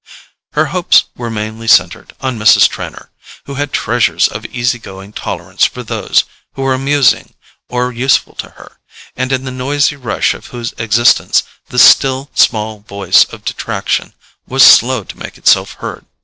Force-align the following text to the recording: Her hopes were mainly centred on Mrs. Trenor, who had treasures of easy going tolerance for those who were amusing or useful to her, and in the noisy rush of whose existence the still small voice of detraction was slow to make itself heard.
Her 0.53 0.65
hopes 0.73 1.03
were 1.15 1.29
mainly 1.29 1.67
centred 1.67 2.15
on 2.21 2.39
Mrs. 2.39 2.67
Trenor, 2.67 3.11
who 3.45 3.53
had 3.53 3.71
treasures 3.71 4.27
of 4.27 4.47
easy 4.47 4.79
going 4.79 5.13
tolerance 5.13 5.63
for 5.65 5.83
those 5.83 6.23
who 6.53 6.63
were 6.63 6.73
amusing 6.73 7.35
or 7.69 7.91
useful 7.93 8.33
to 8.37 8.49
her, 8.57 8.79
and 9.15 9.31
in 9.31 9.43
the 9.43 9.51
noisy 9.51 9.97
rush 9.97 10.33
of 10.33 10.47
whose 10.47 10.73
existence 10.79 11.43
the 11.67 11.77
still 11.77 12.31
small 12.33 12.79
voice 12.79 13.25
of 13.25 13.45
detraction 13.45 14.15
was 14.47 14.63
slow 14.65 15.03
to 15.03 15.19
make 15.19 15.37
itself 15.37 15.73
heard. 15.73 16.03